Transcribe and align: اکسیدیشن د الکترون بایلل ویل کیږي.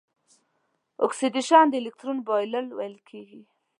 اکسیدیشن 1.05 1.65
د 1.69 1.73
الکترون 1.81 2.17
بایلل 2.27 2.67
ویل 2.77 2.95
کیږي. 3.09 3.41